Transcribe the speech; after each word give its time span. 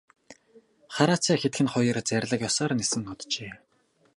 Хараацай 0.95 1.37
хэдгэнэ 1.39 1.71
хоёр 1.75 1.97
зарлиг 2.09 2.41
ёсоор 2.49 2.71
нисэн 2.75 3.01
оджээ. 3.11 3.51